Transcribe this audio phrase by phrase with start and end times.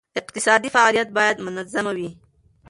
[0.21, 2.09] اقتصادي فعالیت باید منظمه وي.